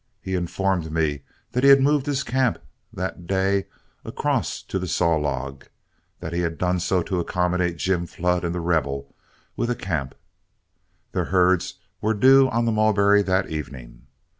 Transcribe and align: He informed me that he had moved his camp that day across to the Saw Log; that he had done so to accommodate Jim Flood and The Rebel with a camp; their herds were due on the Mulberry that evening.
He 0.19 0.33
informed 0.33 0.91
me 0.91 1.21
that 1.51 1.63
he 1.63 1.69
had 1.69 1.79
moved 1.79 2.07
his 2.07 2.23
camp 2.23 2.57
that 2.91 3.27
day 3.27 3.65
across 4.03 4.63
to 4.63 4.79
the 4.79 4.87
Saw 4.87 5.15
Log; 5.15 5.65
that 6.21 6.33
he 6.33 6.39
had 6.39 6.57
done 6.57 6.79
so 6.79 7.03
to 7.03 7.19
accommodate 7.19 7.77
Jim 7.77 8.07
Flood 8.07 8.43
and 8.43 8.55
The 8.55 8.61
Rebel 8.61 9.13
with 9.55 9.69
a 9.69 9.75
camp; 9.75 10.15
their 11.11 11.25
herds 11.25 11.75
were 12.01 12.15
due 12.15 12.49
on 12.49 12.65
the 12.65 12.71
Mulberry 12.71 13.21
that 13.21 13.49
evening. 13.51 14.07